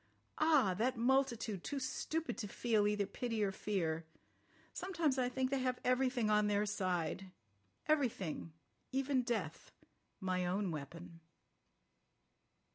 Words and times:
Ah! 0.39 0.73
that 0.79 0.97
multitude, 0.97 1.63
too 1.63 1.77
stupid 1.77 2.35
to 2.39 2.47
feel 2.47 2.87
either 2.87 3.05
pity 3.05 3.43
or 3.43 3.51
fear. 3.51 4.03
Sometimes 4.73 5.19
I 5.19 5.29
think 5.29 5.51
they 5.51 5.59
have 5.59 5.79
everything 5.83 6.27
on 6.27 6.47
their 6.47 6.65
side. 6.65 7.31
Everything—even 7.87 9.21
death—my 9.21 10.43
own 10.43 10.71
weapon." 10.71 11.19